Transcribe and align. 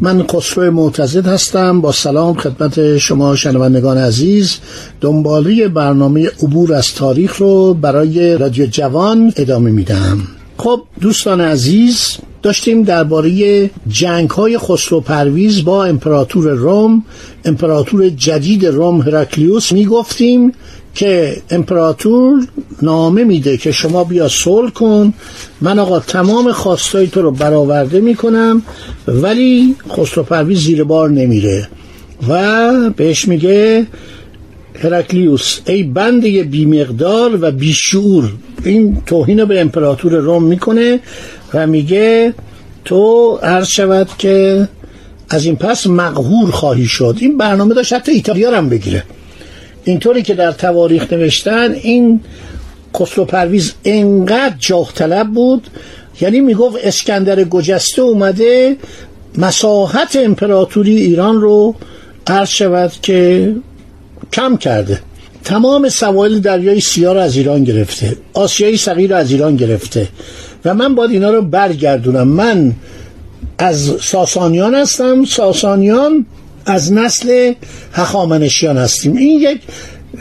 من 0.00 0.26
خسرو 0.26 0.70
معتزد 0.70 1.26
هستم. 1.26 1.80
با 1.80 1.92
سلام 1.92 2.34
خدمت 2.34 2.98
شما 2.98 3.36
شنوندگان 3.36 3.98
عزیز. 3.98 4.58
دنبالی 5.00 5.68
برنامه 5.68 6.30
عبور 6.42 6.74
از 6.74 6.94
تاریخ 6.94 7.36
رو 7.36 7.74
برای 7.74 8.38
رادیو 8.38 8.66
جوان 8.66 9.32
ادامه 9.36 9.70
میدم. 9.70 10.18
خب 10.56 10.82
دوستان 11.00 11.40
عزیز 11.40 12.16
داشتیم 12.42 12.82
درباره 12.82 13.70
جنگ 13.88 14.30
های 14.30 14.58
خسرو 14.58 15.00
پرویز 15.00 15.64
با 15.64 15.84
امپراتور 15.84 16.50
روم 16.50 17.04
امپراتور 17.44 18.08
جدید 18.08 18.66
روم 18.66 19.00
هراکلیوس 19.00 19.72
می‌گفتیم 19.72 20.52
که 20.94 21.36
امپراتور 21.50 22.46
نامه 22.82 23.24
میده 23.24 23.56
که 23.56 23.72
شما 23.72 24.04
بیا 24.04 24.28
صلح 24.28 24.70
کن. 24.70 25.14
من 25.60 25.78
آقا 25.78 26.00
تمام 26.00 26.52
خواستای 26.52 27.06
تو 27.06 27.22
رو 27.22 27.30
برآورده 27.30 28.00
می‌کنم 28.00 28.62
ولی 29.08 29.76
خسرو 29.90 30.22
پرویز 30.22 30.58
زیر 30.58 30.84
بار 30.84 31.10
نمیره. 31.10 31.68
و 32.28 32.90
بهش 32.90 33.28
میگه 33.28 33.86
هرکلیوس 34.82 35.58
ای 35.66 35.82
بنده 35.82 36.42
بیمقدار 36.42 37.38
و 37.40 37.50
بیشعور 37.50 38.32
این 38.64 39.02
توهین 39.06 39.44
به 39.44 39.60
امپراتور 39.60 40.12
روم 40.12 40.42
می‌کنه 40.42 41.00
و 41.54 41.66
میگه 41.66 42.34
تو 42.84 43.34
عرض 43.42 43.68
شود 43.68 44.08
که 44.18 44.68
از 45.28 45.44
این 45.44 45.56
پس 45.56 45.86
مقهور 45.86 46.50
خواهی 46.50 46.86
شد. 46.86 47.16
این 47.20 47.38
برنامه 47.38 47.74
داشت 47.74 47.92
حتی 47.92 48.12
ایتالیا 48.12 48.56
هم 48.56 48.68
بگیره. 48.68 49.04
اینطوری 49.84 50.22
که 50.22 50.34
در 50.34 50.52
تواریخ 50.52 51.12
نوشتن 51.12 51.72
این 51.72 52.20
خسرو 52.96 53.24
پرویز 53.24 53.72
انقدر 53.84 54.54
جاه 54.58 54.92
طلب 54.94 55.28
بود. 55.28 55.66
یعنی 56.20 56.40
می‌گفت 56.40 56.76
اسکندر 56.82 57.44
گجسته 57.44 58.02
اومده 58.02 58.76
مساحت 59.38 60.16
امپراتوری 60.16 60.96
ایران 60.96 61.40
رو 61.40 61.74
عرض 62.26 62.48
شود 62.48 62.92
که 63.02 63.52
کم 64.32 64.56
کرده. 64.56 65.00
تمام 65.44 65.88
سوایل 65.88 66.40
دریای 66.40 66.80
سیاه 66.80 67.14
رو 67.14 67.20
از 67.20 67.36
ایران 67.36 67.64
گرفته 67.64 68.16
آسیای 68.34 68.76
صغیر 68.76 69.10
رو 69.10 69.16
از 69.16 69.30
ایران 69.30 69.56
گرفته. 69.56 70.08
و 70.64 70.74
من 70.74 70.94
باید 70.94 71.10
اینا 71.10 71.30
رو 71.30 71.42
برگردونم. 71.42 72.28
من 72.28 72.72
از 73.58 73.92
ساسانیان 74.00 74.74
هستم. 74.74 75.24
ساسانیان 75.24 76.26
از 76.66 76.92
نسل 76.92 77.52
هخامنشیان 77.92 78.78
هستیم. 78.78 79.16
این 79.16 79.40
یک 79.40 79.60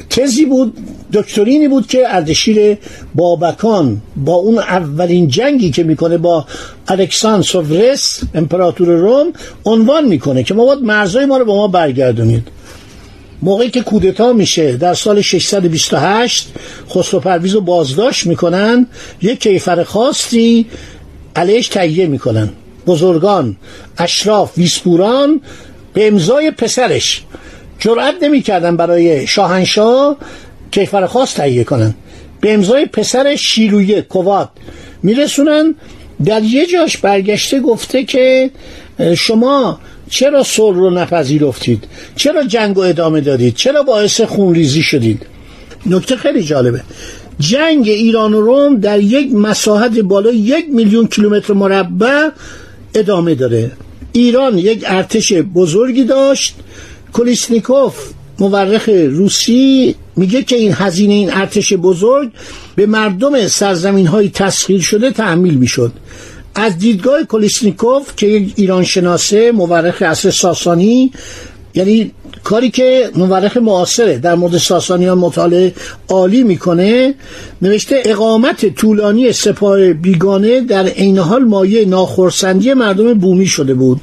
تزی 0.10 0.46
بود 0.46 0.78
دکترینی 1.14 1.68
بود 1.68 1.88
که 1.88 2.16
اردشیر 2.16 2.78
بابکان 3.16 4.02
با 4.16 4.34
اون 4.34 4.58
اولین 4.58 5.28
جنگی 5.28 5.72
که 5.72 5.84
می‌کنه 5.84 6.18
با 6.18 6.46
الکسان 6.88 7.42
سوورس 7.42 8.20
امپراتور 8.34 8.88
روم 8.88 9.34
عنوان 9.66 10.08
می‌کنه 10.08 10.44
که 10.44 10.54
ما 10.54 10.66
باید 10.66 10.80
مرزای 10.80 11.26
ما 11.26 11.38
رو 11.38 11.46
با 11.46 11.56
ما 11.56 11.68
برگردونید. 11.68 12.48
موقعی 13.42 13.70
که 13.70 13.82
کودتا 13.82 14.34
میشه 14.34 14.78
در 14.78 14.94
سال 14.94 15.22
628 15.22 16.48
خسرو 16.90 17.20
پرویز 17.20 17.54
رو 17.54 17.62
بازداشت 17.62 18.26
می‌کنن 18.26 18.88
یک 19.22 19.40
کیفر 19.40 19.84
خاصی 19.84 20.66
علیش 21.36 21.68
تهیه 21.68 22.08
می‌کنن. 22.08 22.50
بزرگان 22.88 23.58
اشراف 23.98 24.58
ویسپوران 24.58 25.42
به 25.94 26.08
امضای 26.08 26.52
پسرش. 26.52 27.24
جرأت 27.80 28.16
نمی‌کردن 28.22 28.78
برای 28.78 29.28
شاهنشاه 29.28 30.18
کیفر 30.72 31.06
خاص 31.06 31.34
تهیه 31.34 31.64
کنن. 31.64 31.96
به 32.42 32.54
امضای 32.54 32.86
پسر 32.86 33.36
شیرویه 33.36 34.02
کوات 34.02 34.50
میرسونن. 35.04 35.76
در 36.26 36.44
یه 36.44 36.66
جاش 36.66 36.98
برگشته 36.98 37.60
گفته 37.60 38.04
که 38.04 38.52
شما 39.18 39.80
چرا 40.10 40.44
صلح 40.44 40.78
رو 40.78 40.90
نپذیرفتید؟ 40.90 41.84
چرا 42.16 42.44
جنگ 42.44 42.78
و 42.78 42.82
ادامه 42.82 43.22
دادید؟ 43.22 43.56
چرا 43.56 43.84
باعث 43.84 44.22
خونریزی 44.22 44.82
شدید؟ 44.82 45.26
نکته 45.86 46.16
خیلی 46.16 46.44
جالبه. 46.44 46.82
جنگ 47.40 47.88
ایران 47.88 48.34
و 48.34 48.42
روم 48.42 48.80
در 48.80 49.00
یک 49.00 49.34
مساحت 49.34 50.00
بالای 50.00 50.38
یک 50.38 50.66
میلیون 50.70 51.08
کیلومتر 51.08 51.54
مربع 51.54 52.30
ادامه 52.96 53.36
داره. 53.36 53.72
ایران 54.14 54.58
یک 54.58 54.84
ارتش 54.88 55.34
بزرگی 55.34 56.04
داشت. 56.04 56.56
کلیسنیکوف 57.14 57.96
مورخ 58.40 58.90
روسی 58.90 59.96
میگه 60.16 60.44
که 60.44 60.56
این 60.56 60.74
هزینه 60.74 61.14
این 61.14 61.34
ارتش 61.34 61.74
بزرگ 61.74 62.32
به 62.76 62.86
مردم 62.86 63.48
سرزمین 63.48 64.08
های 64.08 64.30
تسخیر 64.30 64.82
شده 64.82 65.12
تحمیل 65.12 65.54
می‌شد. 65.54 65.92
از 66.56 66.78
دیدگاه 66.78 67.24
کلیسنیکوف 67.24 68.16
که 68.18 68.28
یک 68.28 68.54
ایران 68.56 68.84
شناسه 68.84 69.52
مورخ 69.52 70.02
اصر 70.02 70.32
ساسانی 70.32 71.12
یعنی 71.76 72.12
کاری 72.44 72.72
که 72.72 73.10
مورخ 73.16 73.58
معاصره 73.58 74.18
در 74.18 74.36
مورد 74.36 74.58
ساسانیان 74.58 75.18
مطالعه 75.18 75.74
عالی 76.10 76.44
می‌کنه 76.44 77.16
نوشته 77.62 78.02
اقامت 78.06 78.76
طولانی 78.76 79.32
سپاه 79.32 79.94
بیگانه 79.94 80.62
در 80.62 80.88
عین 80.88 81.18
حال 81.18 81.44
مایه 81.44 81.86
ناخرسندی 81.86 82.74
مردم 82.74 83.14
بومی 83.14 83.48
شده 83.48 83.74
بود. 83.74 84.02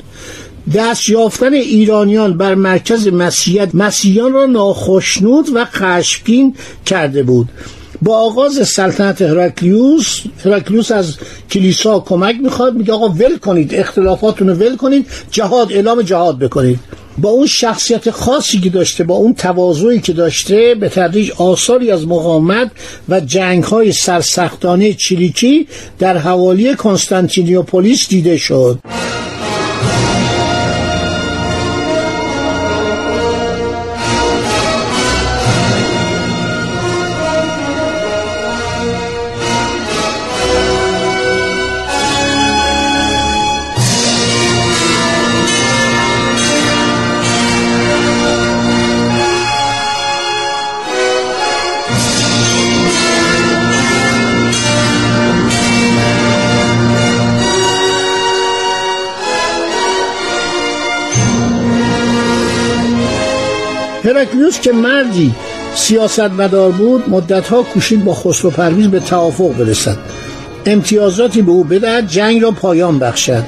دست 0.75 1.09
یافتن 1.09 1.53
ایرانیان 1.53 2.37
بر 2.37 2.55
مرکز 2.55 3.09
مسیحیت 3.09 3.75
مسیحیان 3.75 4.33
را 4.33 4.47
ناخشنود 4.47 5.47
و 5.55 5.65
خشمگین 5.65 6.55
کرده 6.87 7.23
بود. 7.23 7.49
با 8.03 8.17
آغاز 8.17 8.69
سلطنت 8.69 9.23
هرکلیوس 9.23 10.21
هرکلیوس 10.45 10.91
از 10.91 11.17
کلیسا 11.51 12.01
کمک 12.01 12.37
می‌خواد 12.43 12.75
میگه 12.75 12.93
آقا 12.93 13.09
ول 13.09 13.39
کنید 13.39 13.75
اختلافاتون 13.75 14.49
رو 14.49 14.55
ول 14.55 14.77
کنید 14.77 15.07
جهاد 15.31 15.73
اعلام 15.73 16.03
جهاد 16.03 16.39
بکنید. 16.39 16.81
با 17.21 17.29
اون 17.29 17.47
شخصیت 17.47 18.11
خاصی 18.11 18.61
که 18.61 18.71
داشته 18.71 19.05
با 19.05 19.15
اون 19.15 19.35
تواضعی 19.35 20.01
که 20.01 20.13
داشته 20.13 20.75
به 20.81 20.89
تدریج 20.89 21.31
آثاری 21.31 21.91
از 21.91 22.07
مقاومت 22.07 22.71
و 23.09 23.21
جنگ 23.21 23.65
های 23.65 23.93
سرسختانه 23.93 24.93
چریکی 24.93 25.67
در 25.99 26.17
حوالی 26.17 26.75
کنستانتینیوپولیس 26.75 28.09
دیده 28.09 28.37
شد. 28.37 28.79
هرکلیوس 64.05 64.61
که 64.61 64.73
مردی 64.73 65.35
سیاست 65.75 66.21
مدار 66.21 66.73
بود 66.73 67.05
مدتها 67.09 67.63
کوشید 67.63 68.05
با 68.05 68.15
خسرو 68.15 68.51
پرویز 68.51 68.87
به 68.87 69.01
توافق 69.01 69.53
برسد. 69.53 69.97
امتیازاتی 70.67 71.43
به 71.43 71.51
او 71.51 71.65
بدهد 71.65 72.09
جنگ 72.09 72.43
را 72.43 72.51
پایان 72.51 72.99
بخشد. 72.99 73.45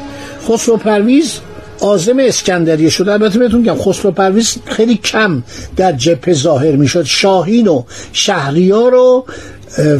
خسرو 0.48 0.76
پرویز 0.76 1.38
آزم 1.80 2.18
اسکندریه 2.18 2.90
شد. 2.90 3.08
البته 3.08 3.38
بهتون 3.38 3.60
میگم 3.60 3.76
خسرو 3.78 4.10
پرویز 4.10 4.56
خیلی 4.64 4.94
کم 4.94 5.42
در 5.76 5.92
جبهه 5.92 6.34
ظاهر 6.34 6.76
می‌شد. 6.76 7.02
شاهین 7.02 7.68
و 7.68 7.82
شهریار 8.12 8.94
و 8.94 9.24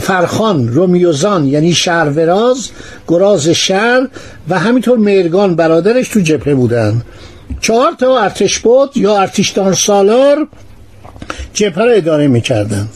فرخان 0.01 0.69
رومیوزان 0.69 1.47
یعنی 1.47 1.75
شهروراز 1.75 2.69
گراز 3.09 3.49
شهر 3.49 4.09
و 4.49 4.59
همینطور 4.59 4.99
مرگان 4.99 5.57
برادرش 5.57 6.09
تو 6.09 6.21
جبهه 6.21 6.55
بودن. 6.55 7.03
چهار 7.61 7.93
تا 7.93 8.21
ارتش 8.21 8.59
بود 8.59 8.97
یا 8.97 9.21
ارتشدان 9.21 9.75
سالار 9.75 10.49
را 11.77 11.93
اداره 11.93 12.27
می‌کردن 12.27 12.89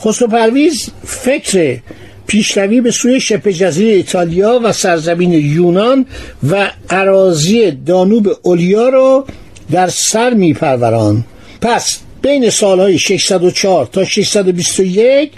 خسرو 0.00 0.28
پرویز 0.28 0.88
فکر 1.04 1.78
پیشروی 2.26 2.80
به 2.80 2.90
سوی 2.90 3.20
شبه 3.20 3.52
جزیره 3.52 3.92
ایتالیا 3.92 4.60
و 4.64 4.72
سرزمین 4.72 5.32
یونان 5.32 6.06
و 6.50 6.70
عراضی 6.90 7.70
دانوب 7.70 8.28
اولیا 8.42 8.88
را 8.88 9.24
در 9.70 9.88
سر 9.88 10.34
میپروران 10.34 11.24
پس 11.60 11.98
بین 12.22 12.50
سالهای 12.50 12.98
604 12.98 13.86
تا 13.86 14.04
621 14.04 15.32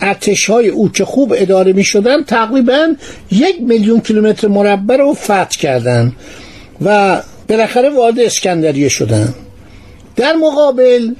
ارتش 0.00 0.50
های 0.50 0.68
او 0.68 0.92
که 0.92 1.04
خوب 1.04 1.34
اداره 1.36 1.72
می 1.72 1.84
شدن 1.84 2.24
تقریبا 2.24 2.94
یک 3.30 3.56
میلیون 3.60 4.00
کیلومتر 4.00 4.48
مربع 4.48 4.96
رو 4.96 5.14
فتح 5.14 5.58
کردند 5.58 6.12
و 6.84 7.22
بالاخره 7.48 7.90
وارد 7.90 8.20
اسکندریه 8.20 8.88
شدن. 8.88 9.34
در 10.16 10.32
مقابل 10.32 11.14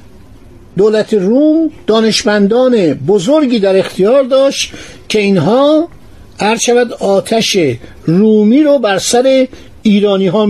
دولت 0.76 1.14
روم 1.14 1.70
دانشمندان 1.86 2.94
بزرگی 2.94 3.58
در 3.58 3.76
اختیار 3.76 4.22
داشت 4.22 4.72
که 5.08 5.18
اینها 5.18 5.88
شود 6.56 6.92
آتش 6.92 7.56
رومی 8.06 8.62
رو 8.62 8.78
بر 8.78 8.98
سر 8.98 9.46
ایرانی 9.82 10.26
ها 10.26 10.46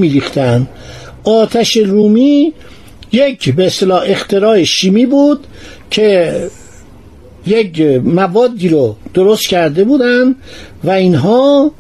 آتش 1.25 1.77
رومی 1.77 2.53
یک 3.13 3.55
به 3.55 3.67
اصطلاح 3.67 4.03
اختراع 4.07 4.65
شیمی 4.65 5.07
بود 5.07 5.47
که 5.91 6.33
یک 7.47 7.81
موادی 8.05 8.69
رو 8.69 8.97
درست 9.15 9.49
کرده 9.49 9.85
بودن 9.85 10.35
و 10.85 10.91
اینها 10.91 11.73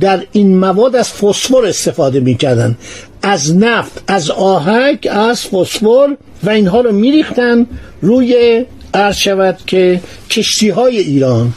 در 0.00 0.22
این 0.32 0.58
مواد 0.58 0.96
از 0.96 1.08
فسفر 1.08 1.64
استفاده 1.66 2.20
می‌کردن. 2.20 2.76
از 3.22 3.56
نفت 3.56 4.02
از 4.06 4.30
آهک 4.30 5.08
از 5.10 5.46
فسفر 5.46 6.16
و 6.44 6.50
اینها 6.50 6.80
رو 6.80 6.92
میریختن 6.92 7.66
روی 8.02 8.64
عرض 8.94 9.16
شود 9.16 9.58
که 9.66 10.00
کشتی 10.30 10.68
های 10.68 10.98
ایران. 10.98 11.52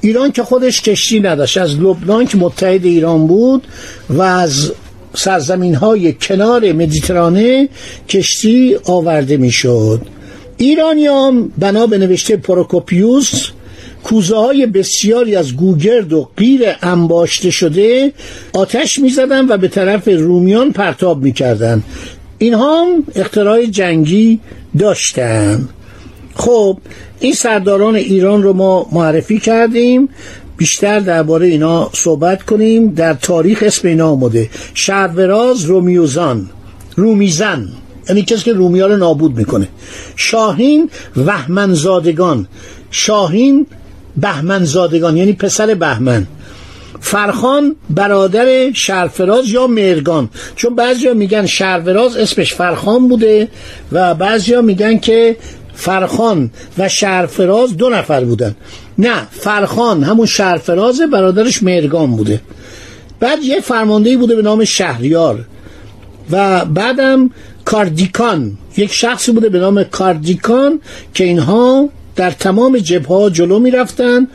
ایران 0.00 0.32
که 0.32 0.42
خودش 0.42 0.82
کشتی 0.82 1.20
نداشت. 1.20 1.58
از 1.58 1.74
لبنان 1.80 2.26
که 2.26 2.36
متحد 2.36 2.84
ایران 2.84 3.26
بود 3.26 3.66
و 4.10 4.22
از 4.22 4.72
سرزمین 5.14 5.74
های 5.74 6.12
کنار 6.12 6.72
مدیترانه 6.72 7.68
کشتی 8.08 8.76
آورده 8.84 9.36
می‌شد. 9.36 10.00
ایرانیام 10.56 11.52
بنا 11.58 11.86
به 11.86 11.98
نوشته 11.98 12.36
پروکوپیوس 12.36 13.50
کوزه 14.06 14.36
های 14.36 14.66
بسیاری 14.66 15.36
از 15.36 15.56
گوگرد 15.56 16.12
و 16.12 16.28
غیر 16.36 16.60
انباشته 16.82 17.50
شده 17.50 18.12
آتش 18.52 18.98
می‌زدن 18.98 19.48
و 19.48 19.56
به 19.56 19.68
طرف 19.68 20.08
رومیان 20.08 20.72
پرتاب 20.72 21.22
می‌کردن. 21.22 21.82
اینها 22.38 22.82
هم 22.82 23.04
اختراع 23.16 23.64
جنگی 23.64 24.40
داشتن. 24.78 25.68
خب 26.34 26.78
این 27.20 27.32
سرداران 27.32 27.94
ایران 27.96 28.42
رو 28.42 28.52
ما 28.52 28.86
معرفی 28.92 29.38
کردیم. 29.38 30.08
بیشتر 30.56 31.00
درباره 31.00 31.46
اینا 31.46 31.90
صحبت 31.92 32.42
کنیم. 32.42 32.88
در 32.88 33.14
تاریخ 33.14 33.62
اسم 33.66 33.88
اینا 33.88 34.10
آمده. 34.10 34.50
شهروراز 34.74 35.64
رومیوزان. 35.64 36.50
رومیزن. 36.96 37.68
یعنی 38.08 38.22
کسی 38.22 38.44
که 38.44 38.52
رومیا 38.52 38.86
رو 38.86 38.96
نابود 38.96 39.36
می‌کنه. 39.36 39.68
شاهین 40.16 40.90
وحمنزادگان 41.16 42.46
شاهین 42.90 43.66
بهمنزادگان 44.16 45.16
یعنی 45.16 45.32
پسر 45.32 45.74
بهمن. 45.74 46.26
فرخان 47.00 47.76
برادر 47.90 48.72
شرفراز 48.72 49.48
یا 49.48 49.66
مرگان 49.66 50.30
چون 50.56 50.74
بعضیا 50.74 51.14
میگن 51.14 51.46
شرفراز 51.46 52.16
اسمش 52.16 52.54
فرخان 52.54 53.08
بوده 53.08 53.48
و 53.92 54.14
بعضیا 54.14 54.62
میگن 54.62 54.98
که 54.98 55.36
فرخان 55.74 56.50
و 56.78 56.88
شرفراز 56.88 57.76
دو 57.76 57.90
نفر 57.90 58.24
بودن. 58.24 58.56
نه 58.98 59.26
فرخان 59.30 60.02
همون 60.02 60.26
شرفراز 60.26 61.00
برادرش 61.12 61.62
مرگان 61.62 62.16
بوده. 62.16 62.40
بعد 63.20 63.42
یه 63.42 63.60
فرمانده 63.60 64.16
بوده 64.16 64.34
به 64.34 64.42
نام 64.42 64.64
شهریار. 64.64 65.44
و 66.30 66.64
بعدم 66.64 67.30
کاردیکان. 67.64 68.58
یک 68.76 68.92
شخصی 68.92 69.32
بوده 69.32 69.48
به 69.48 69.58
نام 69.58 69.84
کاردیکان 69.84 70.80
که 71.14 71.24
اینها 71.24 71.88
در 72.16 72.30
تمام 72.30 72.78
جبهه 72.78 73.30
جلو 73.30 73.58
می 73.58 73.70
رفتن 73.70 74.28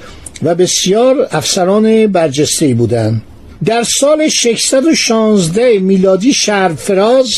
و 0.44 0.56
بسیار 0.56 1.28
افسران 1.32 2.08
برجسته 2.08 2.74
بودند 2.74 3.22
در 3.66 3.84
سال 4.00 4.28
616 4.28 5.80
میلادی 5.80 6.34
شهرفراز 6.34 7.30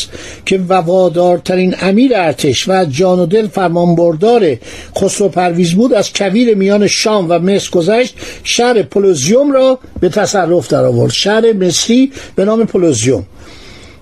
که 0.46 0.60
وفادارترین 0.68 1.74
امیر 1.80 2.12
ارتش 2.16 2.68
و 2.68 2.84
جان 2.84 3.18
و 3.18 3.26
دل 3.26 3.48
فرمانبردار 3.48 4.56
خسرو 4.96 5.28
پرویز 5.28 5.72
بود 5.72 5.92
از 5.92 6.12
کویر 6.12 6.54
میان 6.54 6.86
شام 6.86 7.26
و 7.30 7.38
مصر 7.38 7.70
گذشت 7.70 8.16
شهر 8.44 8.82
پولوزیوم 8.82 9.52
را 9.52 9.78
به 10.00 10.08
تصرف 10.08 10.68
در 10.68 10.84
آورد 10.84 11.12
شهر 11.12 11.52
مصری 11.52 12.12
به 12.36 12.44
نام 12.44 12.66
پولوزیوم 12.66 13.26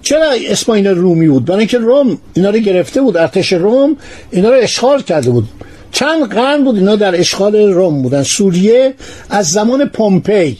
چرا 0.02 0.30
اسم 0.46 0.72
اینا 0.72 0.90
رومی 0.90 1.28
بود؟ 1.28 1.44
برای 1.44 1.58
اینکه 1.58 1.78
روم 1.78 2.18
اینا 2.34 2.50
رو 2.50 2.58
گرفته 2.58 3.00
بود 3.02 3.16
ارتش 3.16 3.52
روم 3.52 3.96
اینا 4.30 4.50
رو 4.50 4.56
اشغال 4.62 5.02
کرده 5.02 5.30
بود. 5.30 5.48
چند 5.92 6.28
قرن 6.28 6.64
بود 6.64 6.76
اینا 6.76 6.96
در 6.96 7.20
اشغال 7.20 7.56
روم 7.56 8.02
بودن. 8.02 8.22
سوریه 8.22 8.94
از 9.30 9.50
زمان 9.50 9.88
پومپی 9.88 10.58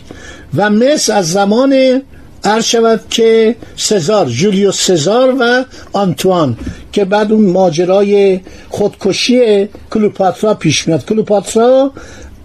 و 0.57 0.71
مصر 0.71 1.13
از 1.13 1.33
زمان 1.33 2.03
عرض 2.45 2.65
شود 2.65 3.01
که 3.11 3.57
سزار 3.77 4.27
جولیوس 4.27 4.87
سزار 4.87 5.37
و 5.41 5.65
آنتوان 5.93 6.57
که 6.93 7.05
بعد 7.05 7.33
اون 7.33 7.45
ماجرای 7.45 8.41
خودکشی 8.69 9.69
کلوپاترا 9.91 10.55
پیش 10.55 10.89
میاد. 10.89 11.05
کلوپاترا 11.05 11.93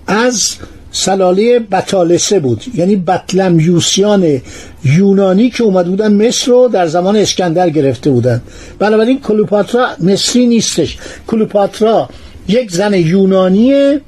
از 0.08 0.56
سلاله 0.92 1.60
بطالسه 1.60 2.40
بود. 2.40 2.64
یعنی 2.76 2.96
بطلمیوسیان 2.96 4.42
یونانی 4.84 5.50
که 5.50 5.64
اومد 5.64 5.88
بودن 5.88 6.28
مصر 6.28 6.52
رو 6.52 6.68
در 6.68 6.88
زمان 6.88 7.16
اسکندر 7.16 7.70
گرفته 7.70 8.10
بودن. 8.10 8.42
بنابراین 8.80 9.22
کلوپاترا 9.22 9.88
مصری 10.00 10.46
نیستش. 10.46 10.98
کلوپاترا 11.28 12.10
یک 12.48 12.72
زن 12.72 12.94
یونانی 12.94 14.00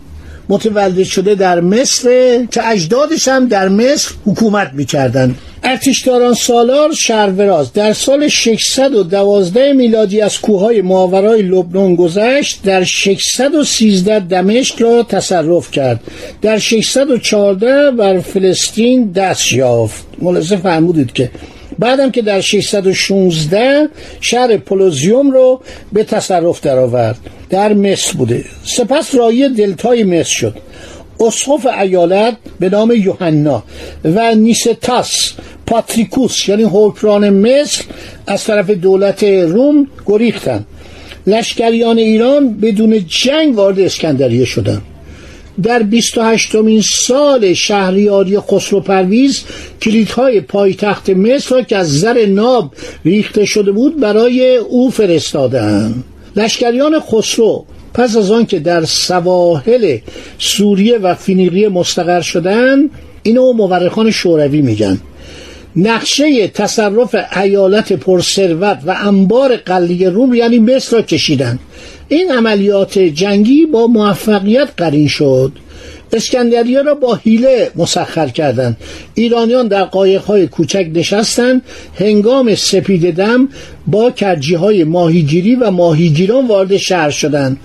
متولد 0.50 1.04
شده 1.04 1.36
در 1.36 1.60
مصر 1.60 2.10
که 2.52 2.68
اجدادش 2.68 3.28
هم 3.28 3.48
در 3.48 3.70
مصر 3.70 4.12
حکومت 4.26 4.72
می‌کردن 4.74 5.36
ارتشداران 5.64 6.34
سالار 6.34 6.94
شهروراز 6.94 7.74
در 7.74 7.94
سال 7.94 8.28
612 8.28 9.74
میلادی 9.74 10.22
از 10.22 10.42
کوههای 10.42 10.82
ماورای 10.82 11.42
لبنان 11.42 11.96
گذشت 11.96 12.64
در 12.64 12.84
613 12.84 14.20
دمشق 14.20 14.82
را 14.82 15.04
تصرف 15.04 15.72
کرد. 15.72 16.00
در 16.42 16.58
614 16.58 17.92
بر 17.92 18.20
فلسطین 18.20 19.12
دست 19.12 19.54
یافت. 19.54 20.06
ملاحظه 20.22 20.58
فرمودید 20.58 21.14
که 21.14 21.32
بعدم 21.80 22.12
که 22.12 22.22
در 22.22 22.42
616 22.42 23.90
شهر 24.22 24.58
پولوزیوم 24.58 25.32
رو 25.32 25.62
به 25.94 26.04
تصرف 26.04 26.62
درآورد. 26.62 27.18
در 27.50 27.74
مصر 27.74 28.14
بوده. 28.14 28.46
سپس 28.64 29.16
رایی 29.16 29.50
دلتای 29.50 30.04
مصر 30.04 30.30
شد. 30.30 30.56
اسقف 31.20 31.66
ایالت 31.82 32.38
به 32.60 32.70
نام 32.70 32.92
یوحنا 32.92 33.64
و 34.04 34.36
نیستاس 34.36 35.34
پاتریکوس 35.66 36.50
یعنی 36.50 36.64
حکران 36.64 37.30
مصر 37.30 37.84
از 38.28 38.44
طرف 38.44 38.70
دولت 38.70 39.24
روم 39.24 39.88
گریختند. 40.06 40.66
لشکریان 41.28 41.98
ایران 41.98 42.54
بدون 42.54 43.06
جنگ 43.08 43.58
وارد 43.58 43.80
اسکندریه 43.80 44.46
شدند. 44.46 44.82
در 45.64 45.84
28 45.84 46.56
مین 46.56 46.82
سال 46.82 47.54
شهریاری 47.54 48.40
خسرو 48.40 48.80
پرویز 48.80 49.44
کلیدهای 49.82 50.42
پایتخت 50.42 51.10
مصر 51.10 51.56
را 51.56 51.62
که 51.62 51.78
از 51.78 52.00
زر 52.00 52.26
ناب 52.26 52.74
ریخته 53.06 53.46
شده 53.46 53.72
بود 53.72 54.00
برای 54.00 54.58
او 54.58 54.90
فرستادند 54.92 56.04
لشکریان 56.36 57.00
خسرو 57.00 57.66
پس 57.94 58.18
از 58.18 58.32
آن 58.32 58.46
که 58.46 58.60
در 58.60 58.86
سواحل 58.86 59.98
سوریه 60.38 60.98
و 60.98 61.16
فینیقیه 61.16 61.70
مستقر 61.70 62.22
شدند 62.22 62.90
اینو 63.24 63.54
مورخان 63.54 64.12
شوروی 64.12 64.62
میگن. 64.62 64.98
نقشه 65.76 66.48
تصرف 66.48 67.16
ایالت 67.38 67.94
پرثروت 67.94 68.80
و 68.86 68.96
انبار 69.02 69.58
قلیه 69.58 70.10
روم 70.10 70.34
یعنی 70.34 70.60
مصر 70.60 70.98
را 70.98 71.02
کشیدند. 71.02 71.60
این 72.10 72.32
عملیات 72.32 73.00
جنگی 73.00 73.66
با 73.66 73.88
موفقیت 73.88 74.70
قرین 74.78 75.08
شد. 75.08 75.52
اسکندریه 76.14 76.82
را 76.82 76.94
با 76.94 77.16
حیله 77.16 77.72
مسخر 77.76 78.28
کردند. 78.28 78.78
ایرانیان 79.14 79.68
در 79.68 79.84
قایقهای 79.84 80.48
کوچک 80.48 80.88
نشستند. 80.94 81.62
هنگام 82.00 82.56
سپید 82.56 83.16
دم 83.16 83.50
با 83.88 84.12
کرجی 84.12 84.56
های 84.56 84.84
ماهیگیری 84.84 85.56
و 85.56 85.72
ماهیگیران 85.72 86.48
وارد 86.48 86.78
شهر 86.78 87.10
شدند. 87.10 87.58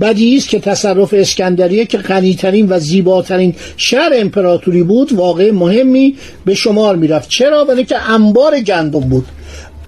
بدی 0.00 0.36
است 0.36 0.48
که 0.48 0.58
تصرف 0.58 1.14
اسکندریه 1.14 1.86
که 1.86 1.98
غنیترین 1.98 2.66
و 2.68 2.78
زیباترین 2.78 3.54
شهر 3.76 4.10
امپراتوری 4.14 4.82
بود 4.82 5.12
واقع 5.12 5.50
مهمی 5.50 6.16
به 6.44 6.54
شمار 6.54 6.96
می‌رفت. 6.96 7.28
چرا؟ 7.28 7.64
برای 7.64 7.84
که 7.84 8.10
انبار 8.10 8.60
گندم 8.60 9.00
بود. 9.00 9.24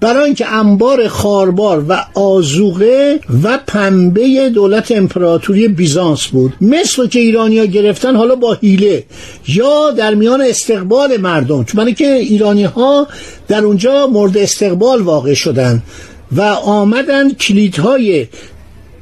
برای 0.01 0.25
اینکه 0.25 0.47
انبار 0.47 1.07
خاربار 1.07 1.85
و 1.89 2.05
آزوقه 2.13 3.19
و 3.43 3.59
پنبه 3.67 4.49
دولت 4.49 4.91
امپراتوری 4.91 5.67
بیزانس 5.67 6.27
بود. 6.27 6.53
مثل 6.61 7.07
که 7.07 7.19
ایرانیا 7.19 7.65
گرفتن 7.65 8.15
حالا 8.15 8.35
با 8.35 8.53
حیله 8.53 9.03
یا 9.47 9.91
در 9.91 10.13
میان 10.13 10.41
استقبال 10.41 11.17
مردم. 11.17 11.63
چون 11.63 11.93
که 11.93 12.13
ایرانی 12.13 12.63
ها 12.63 13.07
در 13.47 13.63
اونجا 13.63 14.07
مورد 14.07 14.37
استقبال 14.37 15.01
واقع 15.01 15.33
شدن 15.33 15.83
و 16.31 16.41
آمدن 16.41 17.33
کلیدهای 17.33 18.27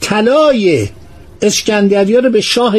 طلای 0.01 0.87
اسکندریا 1.41 2.19
رو 2.19 2.29
به 2.29 2.41
شاه 2.41 2.75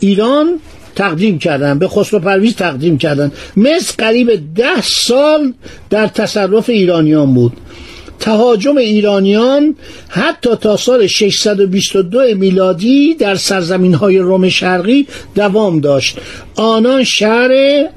ایران 0.00 0.60
تقدیم 0.96 1.38
کردن 1.38 1.78
به 1.78 1.88
خسرو 1.88 2.20
پرویز 2.20 2.54
تقدیم 2.54 2.98
کردن. 2.98 3.32
مثل 3.56 3.94
قریب 3.98 4.54
ده 4.54 4.82
سال 4.82 5.52
در 5.90 6.06
تصرف 6.06 6.70
ایرانیان 6.70 7.34
بود. 7.34 7.52
تهاجم 8.20 8.76
ایرانیان 8.76 9.76
حتی 10.08 10.50
تا 10.60 10.76
سال 10.76 11.06
622 11.06 12.34
میلادی 12.34 13.14
در 13.14 13.34
سرزمین 13.34 13.94
های 13.94 14.18
روم 14.18 14.48
شرقی 14.48 15.06
دوام 15.34 15.80
داشت. 15.80 16.18
آنان 16.56 17.04
شهر 17.04 17.50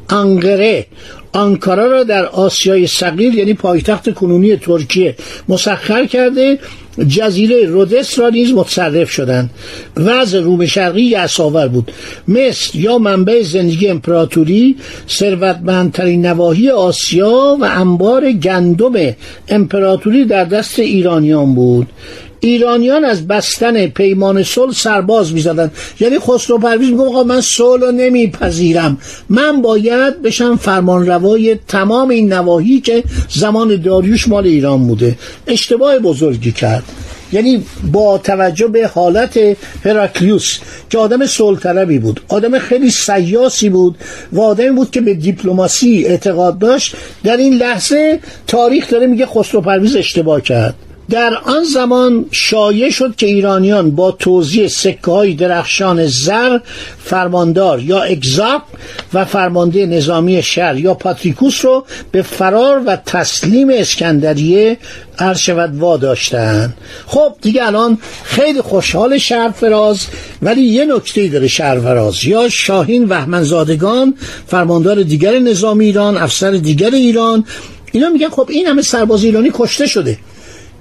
انقره 0.09 0.85
آنکارا 1.31 1.85
را 1.85 2.03
در 2.03 2.25
آسیای 2.25 2.87
صغیر 2.87 3.35
یعنی 3.35 3.53
پایتخت 3.53 4.13
کنونی 4.13 4.55
ترکیه 4.55 5.15
مسخر 5.47 6.05
کرده 6.05 6.59
جزیره 7.07 7.65
رودس 7.65 8.19
را 8.19 8.29
نیز 8.29 8.53
متصرف 8.53 9.11
شدند. 9.11 9.49
وضع 9.97 10.39
روم 10.39 10.65
شرقی 10.65 11.01
یعصاور 11.01 11.67
بود. 11.67 11.91
مصر 12.27 12.79
یا 12.79 12.97
منبع 12.97 13.41
زندگی 13.41 13.87
امپراتوری 13.87 14.75
ثروتمندترین 15.09 16.25
نواحی 16.25 16.69
آسیا 16.69 17.57
و 17.61 17.65
انبار 17.65 18.31
گندم 18.31 19.15
امپراتوری 19.47 20.25
در 20.25 20.45
دست 20.45 20.79
ایرانیان 20.79 21.55
بود. 21.55 21.87
ایرانیان 22.39 23.05
از 23.05 23.27
بستن 23.27 23.87
پیمان 23.87 24.43
صلح 24.43 24.73
سرباز 24.73 25.33
می‌زدن. 25.33 25.71
یعنی 25.99 26.19
خسرو 26.19 26.57
پرویز 26.57 26.89
میگه 26.89 27.03
آقا 27.03 27.23
من 27.23 27.41
صلح 27.41 27.81
رو 27.81 27.91
نمیپذیرم. 27.91 28.97
من 29.29 29.61
باید 29.61 30.21
بشم 30.21 30.55
فرمان 30.55 31.05
روای 31.05 31.55
تمام 31.67 32.09
این 32.09 32.33
نواحی 32.33 32.81
که 32.81 33.03
زمان 33.29 33.81
داریوش 33.81 34.27
مال 34.27 34.45
ایران 34.45 34.87
بوده. 34.87 35.17
اشتباه 35.47 35.99
بزرگی 35.99 36.51
کرد. 36.51 36.83
یعنی 37.31 37.63
با 37.91 38.17
توجه 38.17 38.67
به 38.67 38.87
حالت 38.87 39.39
هراکلیوس 39.85 40.57
که 40.89 40.97
آدم 40.97 41.25
سلطربی 41.25 41.99
بود 41.99 42.21
آدم 42.27 42.59
خیلی 42.59 42.91
سیاسی 42.91 43.69
بود 43.69 43.97
و 44.31 44.41
آدمی 44.41 44.71
بود 44.71 44.91
که 44.91 45.01
به 45.01 45.13
دیپلماسی 45.13 46.05
اعتقاد 46.05 46.59
داشت 46.59 46.95
در 47.23 47.37
این 47.37 47.53
لحظه 47.53 48.19
تاریخ 48.47 48.89
داره 48.89 49.07
میگه 49.07 49.25
خسرو 49.25 49.61
پرویز 49.61 49.95
اشتباه 49.95 50.41
کرد. 50.41 50.75
در 51.09 51.35
آن 51.45 51.63
زمان 51.63 52.25
شایع 52.31 52.89
شد 52.89 53.15
که 53.15 53.25
ایرانیان 53.25 53.91
با 53.91 54.11
توزیع 54.11 54.67
سکه 54.67 55.11
های 55.11 55.33
درخشان 55.33 56.07
زر 56.07 56.59
فرماندار 57.03 57.81
یا 57.81 58.01
اگزاپ 58.01 58.61
و 59.13 59.25
فرمانده 59.25 59.85
نظامی 59.85 60.43
شهر 60.43 60.77
یا 60.77 60.93
پاتریکوس 60.93 61.65
رو 61.65 61.85
به 62.11 62.21
فرار 62.21 62.83
و 62.85 62.95
تسلیم 62.95 63.69
اسکندریه 63.73 64.77
ارشود 65.19 65.79
وا 65.79 65.97
داشتن 65.97 66.73
خب 67.07 67.33
دیگه 67.41 67.67
الان 67.67 67.97
خیلی 68.23 68.61
خوشحال 68.61 69.17
شهر 69.17 69.49
فراز 69.49 70.05
ولی 70.41 70.61
یه 70.61 70.85
نکته 70.85 71.27
داره 71.27 71.47
شهر 71.47 71.79
فراز. 71.79 72.23
یا 72.23 72.49
شاهین 72.49 73.05
وحمنزادگان 73.05 74.13
فرماندار 74.47 75.03
دیگر 75.03 75.39
نظامی 75.39 75.85
ایران 75.85 76.17
افسر 76.17 76.51
دیگر 76.51 76.91
ایران 76.91 77.45
اینا 77.91 78.09
میگن 78.09 78.29
خب 78.29 78.47
این 78.49 78.67
همه 78.67 78.81
سرباز 78.81 79.23
ایرانی 79.23 79.51
کشته 79.53 79.87
شده. 79.87 80.17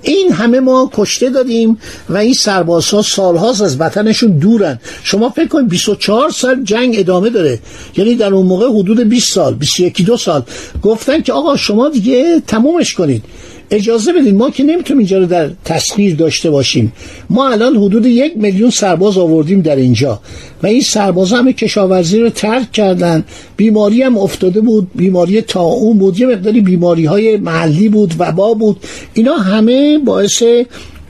این 0.03 0.33
همه 0.33 0.61
ما 0.61 0.91
کشته 0.95 1.31
دادیم 1.31 1.79
و 2.09 2.17
این 2.17 2.35
سربازها 2.35 3.03
سالهاست 3.03 3.63
از 3.63 3.81
وطنشون 3.81 4.39
دورن. 4.39 4.81
شما 5.03 5.31
فکر 5.31 5.49
کنید 5.49 5.69
24 5.69 6.31
سال 6.31 6.65
جنگ 6.65 6.95
ادامه 6.99 7.31
داره. 7.31 7.59
یعنی 7.97 8.15
در 8.15 8.35
اون 8.35 8.47
موقع 8.47 8.69
حدود 8.69 9.01
20 9.01 9.33
سال 9.33 9.55
21 9.55 10.05
دو 10.07 10.17
سال. 10.17 10.43
گفتن 10.83 11.23
که 11.23 11.33
آقا 11.33 11.57
شما 11.57 11.89
دیگه 11.89 12.43
تمومش 12.47 12.95
کنید. 12.95 13.25
اجازه 13.71 14.13
بدید 14.13 14.35
ما 14.35 14.51
که 14.51 14.65
نمی‌تونیم 14.65 14.99
اینجا 14.99 15.19
رو 15.19 15.27
در 15.27 15.51
تصویر 15.65 16.15
داشته 16.15 16.51
باشیم. 16.51 16.93
ما 17.31 17.49
الان 17.49 17.77
حدود 17.77 18.07
یک 18.07 18.33
میلیون 18.37 18.71
سرباز 18.71 19.19
آوردیم 19.19 19.61
در 19.61 19.77
اینجا 19.77 20.21
و 20.63 20.67
این 20.67 20.81
سرباز 20.81 21.33
هم 21.33 21.53
کشاورزی 21.53 22.19
رو 22.19 22.31
ترک 22.31 22.73
کردن. 22.73 23.25
بیماری 23.57 24.03
هم 24.03 24.19
افتاده 24.19 24.61
بود 24.61 24.91
بیماری 24.95 25.45
اون 25.55 25.99
بود 25.99 26.21
یه 26.21 26.27
مقداری 26.27 26.61
بیماری 26.61 27.05
های 27.05 27.37
محلی 27.37 27.89
بود 27.89 28.15
وبا 28.19 28.55
بود. 28.55 28.77
اینا 29.15 29.37
همه 29.37 29.99
باعث 29.99 30.43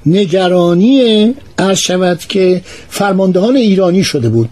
نگرانی 0.06 1.34
عرض 1.58 1.78
شود 1.78 2.18
که 2.28 2.60
فرماندهان 2.88 3.56
ایرانی 3.56 4.04
شده 4.04 4.28
بود. 4.28 4.48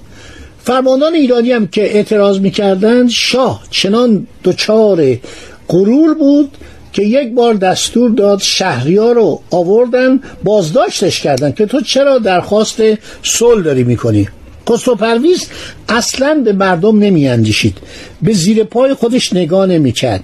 فرماندهان 0.64 1.14
ایرانی 1.14 1.52
هم 1.52 1.66
که 1.66 1.96
اعتراض 1.96 2.38
می‌کردند 2.38 3.10
شاه 3.10 3.62
چنان 3.70 4.26
دچار 4.44 5.18
غرور 5.68 6.14
بود 6.14 6.50
که 6.96 7.02
یک 7.02 7.34
بار 7.34 7.54
دستور 7.54 8.10
داد 8.10 8.40
شهریار 8.40 9.14
رو 9.14 9.40
آوردن 9.50 10.20
بازداشتش 10.44 11.20
کردن 11.20 11.52
که 11.52 11.66
تو 11.66 11.80
چرا 11.80 12.18
درخواست 12.18 12.82
صلح 13.22 13.62
داری 13.62 13.84
می‌کنی؟ 13.84 14.28
خسرو 14.70 14.94
پرویز 14.94 15.46
اصلا 15.88 16.42
به 16.44 16.52
مردم 16.52 16.98
نمی 16.98 17.28
اندیشید 17.28 17.78
به 18.22 18.32
زیر 18.32 18.64
پای 18.64 18.94
خودش 18.94 19.32
نگاه 19.32 19.66
نمی 19.66 19.92
کرد 19.92 20.20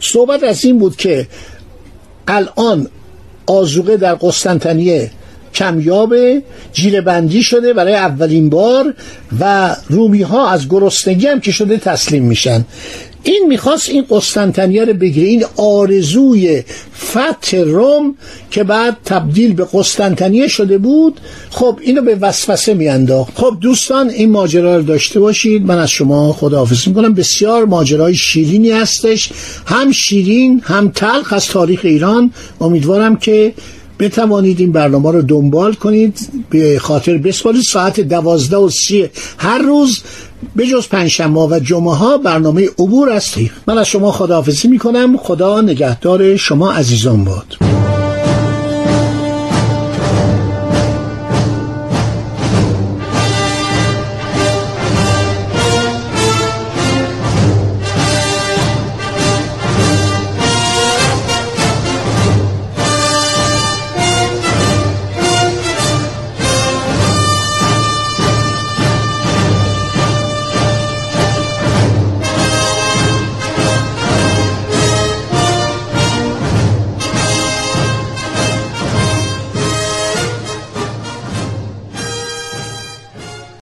صحبت 0.00 0.42
از 0.42 0.64
این 0.64 0.78
بود 0.78 0.96
که 0.96 1.26
الان 2.28 2.88
آزوقه 3.46 3.96
در 3.96 4.14
قسطنطنیه 4.14 5.10
کمیاب 5.54 6.14
جیره 6.72 7.00
بندی 7.00 7.42
شده 7.42 7.72
برای 7.72 7.94
اولین 7.94 8.50
بار 8.50 8.94
و 9.40 9.76
رومی 9.88 10.22
ها 10.22 10.50
از 10.50 10.68
گرسنگی 10.68 11.26
هم 11.26 11.40
که 11.40 11.52
شده 11.52 11.78
تسلیم 11.78 12.24
میشن. 12.24 12.64
این 13.26 13.44
می‌خواست 13.48 13.88
این 13.88 14.04
قسطنطنیه 14.10 14.84
رو 14.84 14.92
بگیره 14.92 15.28
این 15.28 15.44
آرزوی 15.56 16.62
فتح 16.98 17.56
روم 17.56 18.14
که 18.50 18.64
بعد 18.64 18.96
تبدیل 19.04 19.54
به 19.54 19.66
قسطنطنیه 19.72 20.48
شده 20.48 20.78
بود 20.78 21.20
خب 21.50 21.78
اینو 21.82 22.02
به 22.02 22.14
وسوسه 22.14 22.74
میانداخت. 22.74 23.32
خب 23.38 23.56
دوستان 23.60 24.10
این 24.10 24.30
ماجرا 24.30 24.76
رو 24.76 24.82
داشته 24.82 25.20
باشید. 25.20 25.66
من 25.66 25.78
از 25.78 25.90
شما 25.90 26.32
خداحافظی 26.32 26.90
می‌کنم. 26.90 27.14
بسیار 27.14 27.64
ماجرای 27.64 28.14
شیرینی 28.14 28.70
هستش. 28.70 29.30
هم 29.66 29.92
شیرین 29.92 30.60
هم 30.64 30.88
تلخ 30.88 31.32
از 31.32 31.46
تاریخ 31.46 31.80
ایران. 31.84 32.32
امیدوارم 32.60 33.16
که 33.16 33.54
بتوانید 33.98 34.60
این 34.60 34.72
برنامه 34.72 35.10
رو 35.10 35.22
دنبال 35.22 35.74
کنید. 35.74 36.18
به 36.50 36.78
خاطر 36.78 37.18
بسپارید. 37.18 37.62
ساعت 37.62 38.00
دوازده 38.00 38.56
و 38.56 38.70
سی 38.70 39.08
هر 39.38 39.58
روز 39.58 40.02
به 40.56 40.66
جز 40.66 40.88
پنجشنبه 40.88 41.40
و 41.40 41.60
جمعه 41.62 41.94
ها 41.94 42.18
برنامه 42.18 42.68
عبور 42.78 43.10
از 43.10 43.34
من 43.66 43.78
از 43.78 43.86
شما 43.86 44.12
خداحافظی 44.12 44.68
می‌کنم. 44.68 45.16
خدا 45.16 45.60
نگهدار 45.60 46.36
شما 46.36 46.72
عزیزان 46.72 47.24
باد. 47.24 47.56